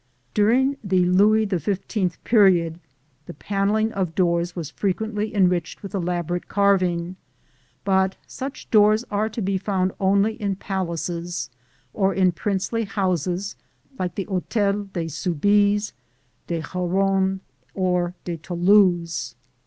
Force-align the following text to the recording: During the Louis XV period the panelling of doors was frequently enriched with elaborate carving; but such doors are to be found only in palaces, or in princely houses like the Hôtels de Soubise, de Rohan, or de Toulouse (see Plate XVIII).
During 0.33 0.77
the 0.83 1.05
Louis 1.05 1.45
XV 1.45 2.23
period 2.23 2.79
the 3.27 3.35
panelling 3.35 3.91
of 3.91 4.15
doors 4.15 4.55
was 4.55 4.71
frequently 4.71 5.31
enriched 5.35 5.83
with 5.83 5.93
elaborate 5.93 6.47
carving; 6.47 7.17
but 7.83 8.15
such 8.25 8.71
doors 8.71 9.03
are 9.11 9.29
to 9.29 9.43
be 9.43 9.59
found 9.59 9.91
only 9.99 10.41
in 10.41 10.55
palaces, 10.55 11.51
or 11.93 12.15
in 12.15 12.31
princely 12.31 12.83
houses 12.85 13.55
like 13.99 14.15
the 14.15 14.25
Hôtels 14.25 14.91
de 14.93 15.07
Soubise, 15.07 15.93
de 16.47 16.63
Rohan, 16.73 17.41
or 17.75 18.15
de 18.25 18.37
Toulouse 18.37 19.35
(see 19.35 19.35
Plate 19.35 19.37
XVIII). 19.37 19.51